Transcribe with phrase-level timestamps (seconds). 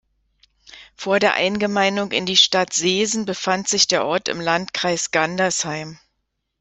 [0.95, 5.99] Vor der Eingemeindung in die Stadt Seesen befand sich der Ort im Landkreis Gandersheim.